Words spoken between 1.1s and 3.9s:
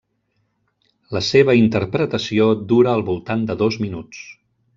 La seva interpretació dura al voltant de dos